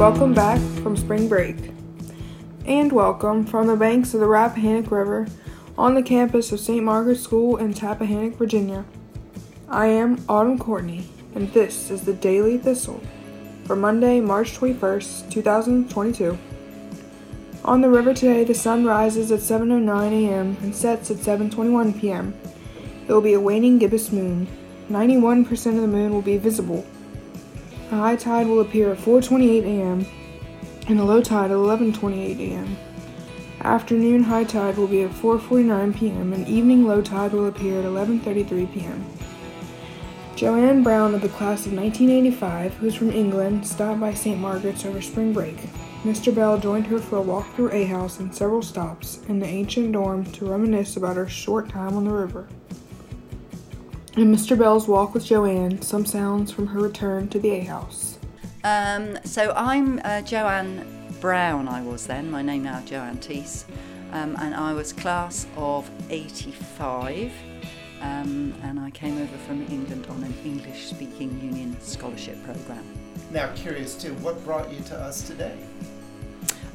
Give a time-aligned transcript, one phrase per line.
[0.00, 1.56] Welcome back from spring break.
[2.64, 5.28] And welcome from the banks of the Rappahannock River
[5.76, 6.82] on the campus of St.
[6.82, 8.86] Margaret's School in Tappahannock, Virginia.
[9.68, 13.02] I am Autumn Courtney, and this is the Daily Thistle
[13.66, 16.38] for Monday, March 21st, 2022.
[17.66, 20.56] On the river today, the sun rises at 7:09 a.m.
[20.62, 22.32] and sets at 7:21 p.m.
[23.06, 24.48] It will be a waning gibbous moon.
[24.88, 26.86] 91% of the moon will be visible.
[27.92, 30.06] A high tide will appear at 4:28 a.m.
[30.86, 32.76] and a low tide at 11:28 a.m.
[33.62, 36.32] Afternoon high tide will be at 4:49 p.m.
[36.32, 39.04] and evening low tide will appear at 11:33 p.m.
[40.36, 44.38] JoAnne Brown of the class of 1985, who's from England, stopped by St.
[44.38, 45.56] Margaret's over spring break.
[46.04, 46.32] Mr.
[46.32, 49.92] Bell joined her for a walk through A House and several stops in the ancient
[49.92, 52.46] dorm to reminisce about her short time on the river.
[54.20, 54.58] In Mr.
[54.58, 58.18] Bell's walk with JoAnne, some sounds from her return to the A House.
[58.64, 60.84] Um, so I'm uh, JoAnne
[61.22, 63.64] Brown, I was then, my name now JoAnne Teese,
[64.12, 67.32] um, and I was class of 85.
[68.02, 72.84] Um, and I came over from England on an English speaking union scholarship programme.
[73.30, 75.56] Now, curious too, what brought you to us today?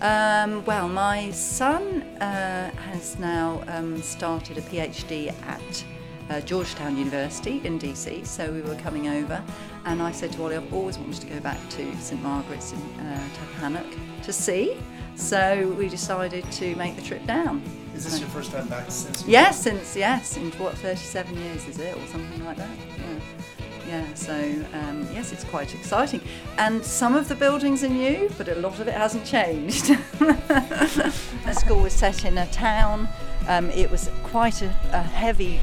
[0.00, 5.84] Um, well, my son uh, has now um, started a PhD at
[6.30, 9.42] uh, Georgetown University in DC, so we were coming over,
[9.84, 12.78] and I said to Ollie, I've always wanted to go back to St Margaret's in
[13.00, 14.76] uh, Tappahannock to see,
[15.16, 17.62] so we decided to make the trip down.
[17.94, 19.24] Is this your first time back since?
[19.26, 22.70] Yes, since yes, in what 37 years is it, or something like that?
[22.98, 23.04] Yeah.
[23.86, 24.34] Yeah, so
[24.72, 26.20] um, yes, it's quite exciting.
[26.56, 29.86] And some of the buildings are new, but a lot of it hasn't changed.
[30.18, 33.06] the school was set in a town.
[33.46, 35.60] Um, it was quite a, a heavy,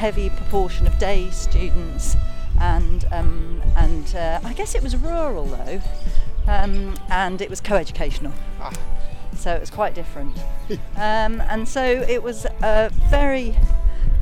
[0.00, 2.16] heavy proportion of day students,
[2.58, 5.82] and um, and uh, I guess it was rural though,
[6.46, 8.72] um, and it was co-educational Ah,
[9.36, 10.38] so it was quite different.
[10.96, 13.54] um, and so it was a very,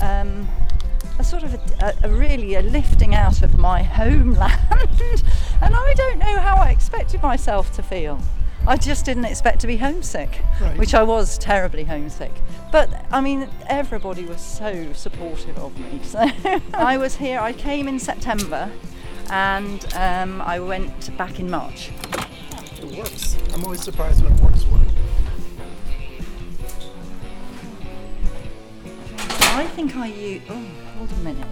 [0.01, 0.49] um,
[1.21, 4.61] a sort of a, a, a really a lifting out of my homeland.
[5.63, 8.21] and I don't know how I expected myself to feel.
[8.69, 10.77] I just didn't expect to be homesick, Right.
[10.77, 12.33] which I was terribly homesick.
[12.71, 16.01] But I mean, everybody was so supportive of me.
[16.03, 16.19] So
[16.75, 18.71] I was here, I came in September
[19.31, 21.91] and um, I went back in March.
[22.79, 23.39] it works.
[23.55, 24.83] I'm always surprised when it works well.
[29.57, 30.43] I think I use.
[30.51, 30.63] Oh,
[30.99, 31.47] hold a minute.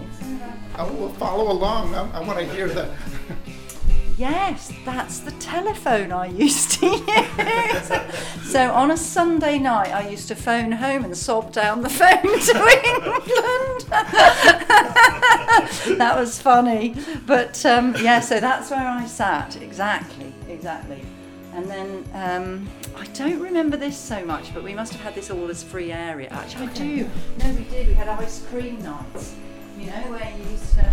[0.75, 1.95] I will follow along.
[1.95, 2.91] I, I want to hear that.
[4.17, 6.87] Yes, that's the telephone I used to
[8.47, 8.51] use.
[8.51, 12.23] so on a Sunday night, I used to phone home and sob down the phone
[12.23, 12.27] to
[12.85, 13.85] England.
[15.99, 16.95] that was funny.
[17.27, 19.61] But um, yeah, so that's where I sat.
[19.61, 21.03] Exactly, exactly.
[21.53, 25.29] And then um, I don't remember this so much, but we must have had this
[25.29, 26.29] all as free area.
[26.31, 27.09] Actually, I do.
[27.37, 27.87] No, we did.
[27.87, 29.35] We had ice cream nights.
[29.77, 30.91] You know, where you used to.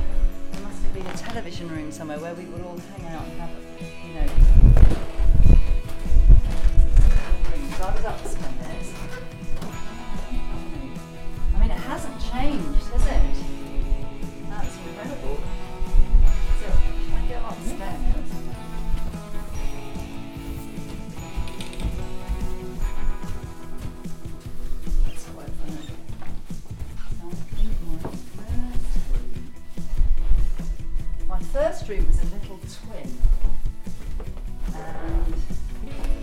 [0.94, 3.50] Been a television room somewhere where we would all hang out and have,
[4.06, 5.13] you know.
[31.88, 33.18] Room was a little twin.
[34.74, 35.34] And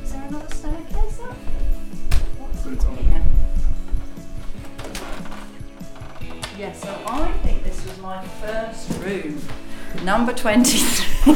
[0.03, 1.37] is there another staircase up?
[2.39, 3.23] What's in here?
[6.57, 9.39] Yeah, so I think this was my first room,
[10.03, 11.35] number 23.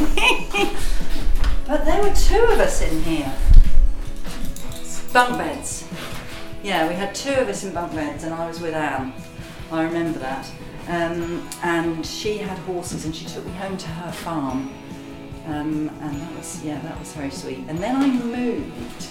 [1.68, 3.32] but there were two of us in here.
[5.12, 5.86] Bunk beds.
[6.64, 9.12] Yeah, we had two of us in bunk beds, and I was with Anne.
[9.70, 10.50] I remember that.
[10.88, 14.72] Um, and she had horses, and she took me home to her farm.
[15.46, 17.64] Um, and that was yeah, that was very sweet.
[17.68, 19.08] And then I moved.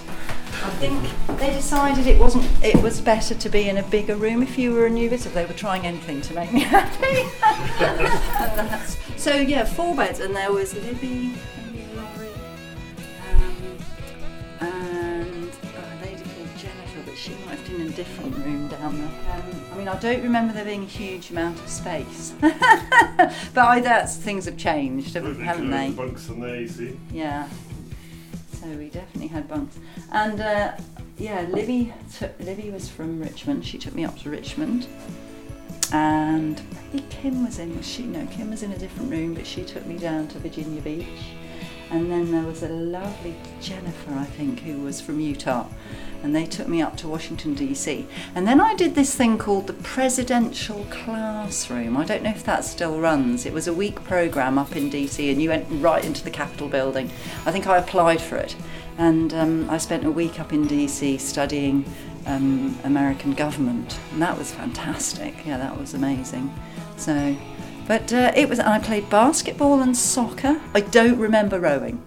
[0.64, 1.02] I think
[1.40, 2.46] they decided it wasn't.
[2.64, 5.36] It was better to be in a bigger room if you were a new visitor.
[5.36, 7.24] They were trying anything to make me happy.
[9.26, 11.34] So yeah, four beds, and there was Libby,
[17.86, 19.36] she might have been in a different room down there.
[19.36, 23.80] Um, I mean, I don't remember there being a huge amount of space, but I,
[23.80, 25.92] that's things have changed, haven't, haven't they?
[25.92, 26.98] Bunks and the AC.
[27.12, 27.48] Yeah.
[28.52, 29.78] So we definitely had bunks.
[30.12, 30.72] And uh,
[31.18, 33.66] yeah, Libby took, Libby was from Richmond.
[33.66, 34.88] She took me up to Richmond.
[35.92, 36.60] And
[36.92, 38.04] maybe Kim was in, was she?
[38.04, 41.06] No, Kim was in a different room, but she took me down to Virginia Beach.
[41.96, 45.68] And then there was a lovely Jennifer, I think, who was from Utah.
[46.22, 48.06] And they took me up to Washington, D.C.
[48.34, 51.96] And then I did this thing called the Presidential Classroom.
[51.96, 53.46] I don't know if that still runs.
[53.46, 56.68] It was a week program up in D.C., and you went right into the Capitol
[56.68, 57.10] building.
[57.46, 58.58] I think I applied for it.
[58.98, 61.18] And um, I spent a week up in D.C.
[61.20, 61.86] studying
[62.26, 63.98] um, American government.
[64.12, 65.46] And that was fantastic.
[65.46, 66.54] Yeah, that was amazing.
[66.98, 67.38] So
[67.88, 70.60] but uh, it was, I played basketball and soccer.
[70.74, 72.04] I don't remember rowing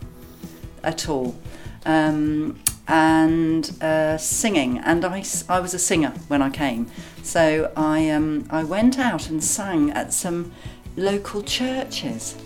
[0.82, 1.38] at all.
[1.86, 2.58] Um,
[2.88, 6.86] and uh, singing, and I, I was a singer when I came.
[7.22, 10.52] So I, um, I went out and sang at some
[10.96, 12.36] local churches,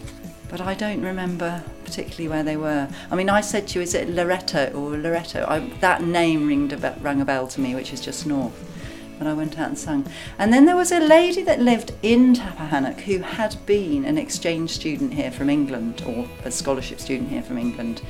[0.51, 2.89] but I don't remember particularly where they were.
[3.11, 5.47] I mean, I said to you, is it Loretto or Loretto?
[5.49, 8.72] I, that name ringed a, rang a bell to me, which is just north
[9.23, 10.05] and I went out and sang.
[10.37, 14.71] And then there was a lady that lived in Tappahannock who had been an exchange
[14.71, 18.03] student here from England or a scholarship student here from England.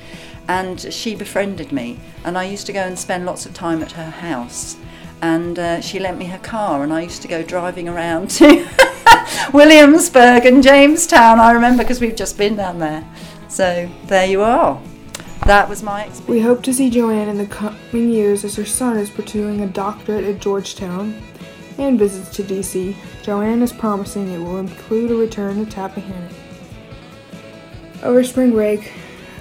[0.49, 3.93] And she befriended me, and I used to go and spend lots of time at
[3.93, 4.79] her house.
[5.21, 8.67] And uh, she lent me her car, and I used to go driving around to
[9.53, 11.39] Williamsburg and Jamestown.
[11.39, 13.07] I remember because we've just been down there.
[13.49, 14.81] So there you are
[15.53, 16.29] that was my experience.
[16.29, 19.67] We hope to see JoAnne in the coming years as her son is pursuing a
[19.67, 21.15] doctorate at Georgetown
[21.77, 22.95] and visits to DC.
[23.23, 26.33] JoAnne is promising it will include a return to Tappahannock.
[28.03, 28.93] Over spring break,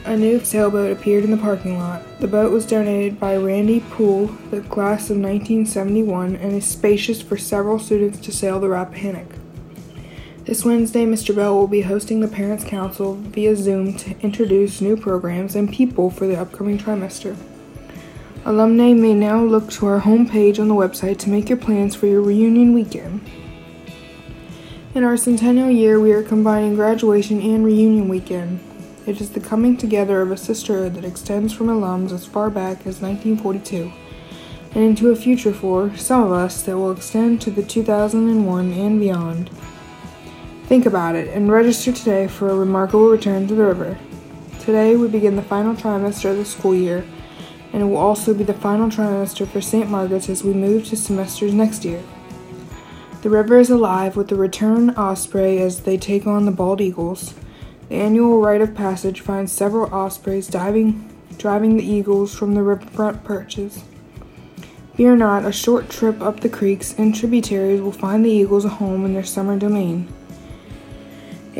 [0.04, 2.04] a new sailboat appeared in the parking lot.
[2.20, 7.38] The boat was donated by Randy Poole, the class of 1971, and is spacious for
[7.38, 9.41] several students to sail the Rappahannock.
[10.44, 11.36] This Wednesday, Mr.
[11.36, 16.10] Bell will be hosting the Parents' Council via Zoom to introduce new programs and people
[16.10, 17.38] for the upcoming trimester.
[18.44, 22.08] Alumni may now look to our homepage on the website to make your plans for
[22.08, 23.22] your reunion weekend.
[24.96, 28.62] In our centennial year, we are combining graduation and reunion weekend.
[29.06, 32.88] It is the coming together of a sisterhood that extends from alums as far back
[32.88, 33.94] as 1942
[34.74, 39.00] and into a future for some of us that will extend to the 2001 and
[39.00, 39.52] beyond.
[40.72, 43.98] Think about it and register today for a remarkable return to the river.
[44.62, 47.04] Today we begin the final trimester of the school year,
[47.74, 49.90] and it will also be the final trimester for St.
[49.90, 52.02] Margaret's as we move to semesters next year.
[53.22, 57.34] The river is alive with the return osprey as they take on the bald eagles.
[57.90, 63.26] The annual rite of passage finds several ospreys diving, driving the eagles from the riverfront
[63.26, 63.84] perches.
[64.96, 68.70] Fear not, a short trip up the creeks and tributaries will find the eagles a
[68.70, 70.08] home in their summer domain.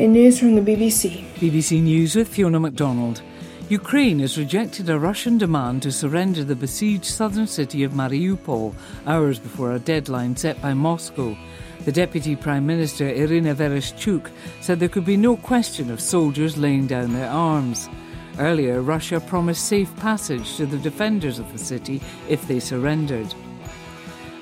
[0.02, 1.24] In news from the BBC.
[1.34, 3.22] BBC News with Fiona MacDonald.
[3.68, 8.74] Ukraine has rejected a Russian demand to surrender the besieged southern city of Mariupol
[9.06, 11.38] hours before a deadline set by Moscow.
[11.84, 14.28] The Deputy Prime Minister Irina Vereshchuk
[14.60, 17.88] said there could be no question of soldiers laying down their arms.
[18.40, 23.32] Earlier, Russia promised safe passage to the defenders of the city if they surrendered.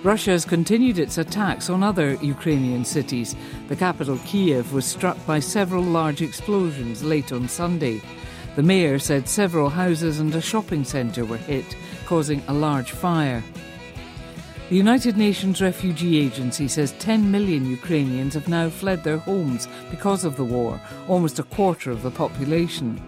[0.03, 3.37] Russia has continued its attacks on other Ukrainian cities.
[3.69, 8.01] The capital, Kiev, was struck by several large explosions late on Sunday.
[8.57, 11.77] The mayor said several houses and a shopping centre were hit,
[12.07, 13.45] causing a large fire.
[14.71, 20.25] The United Nations Refugee Agency says 10 million Ukrainians have now fled their homes because
[20.25, 23.03] of the war, almost a quarter of the population.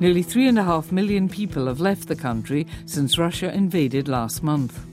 [0.00, 4.87] Nearly 3.5 million people have left the country since Russia invaded last month.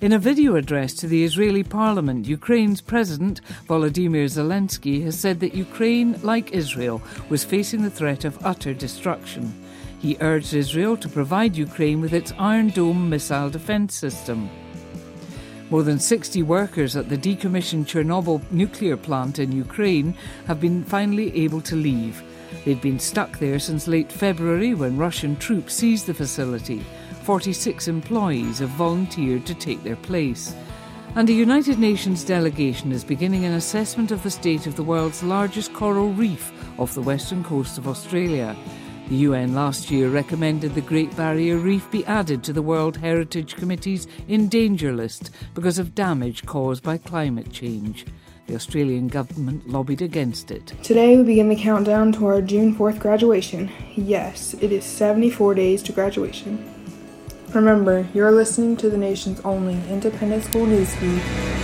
[0.00, 5.54] In a video address to the Israeli parliament, Ukraine's President Volodymyr Zelensky has said that
[5.54, 9.52] Ukraine, like Israel, was facing the threat of utter destruction.
[9.98, 14.48] He urged Israel to provide Ukraine with its Iron Dome missile defense system.
[15.68, 20.14] More than 60 workers at the decommissioned Chernobyl nuclear plant in Ukraine
[20.46, 22.22] have been finally able to leave.
[22.64, 26.86] They've been stuck there since late February when Russian troops seized the facility.
[27.22, 30.54] 46 employees have volunteered to take their place.
[31.16, 35.22] And a United Nations delegation is beginning an assessment of the state of the world's
[35.22, 38.56] largest coral reef off the western coast of Australia.
[39.08, 43.56] The UN last year recommended the Great Barrier Reef be added to the World Heritage
[43.56, 48.06] Committee's in danger list because of damage caused by climate change.
[48.46, 50.68] The Australian government lobbied against it.
[50.84, 53.68] Today we begin the countdown to our June 4th graduation.
[53.96, 56.79] Yes, it is 74 days to graduation.
[57.54, 61.59] Remember, you're listening to the nation's only independent school newsfeed.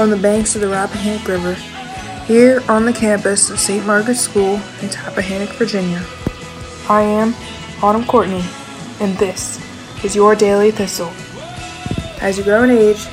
[0.00, 1.52] From the banks of the Rappahannock River,
[2.24, 3.84] here on the campus of St.
[3.84, 6.02] Margaret's School in Tappahannock, Virginia.
[6.88, 7.34] I am
[7.82, 8.42] Autumn Courtney,
[8.98, 9.62] and this
[10.02, 11.12] is your Daily Thistle.
[12.22, 13.04] As you grow in age,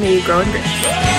[0.00, 1.13] may you grow in grace.